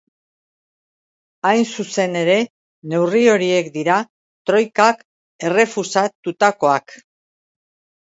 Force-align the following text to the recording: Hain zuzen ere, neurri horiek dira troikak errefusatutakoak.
Hain 1.49 1.61
zuzen 1.75 2.17
ere, 2.23 2.39
neurri 2.95 3.23
horiek 3.35 3.71
dira 3.77 4.01
troikak 4.51 5.07
errefusatutakoak. 5.53 7.01